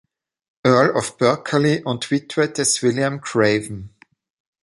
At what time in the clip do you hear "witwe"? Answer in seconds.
2.09-2.47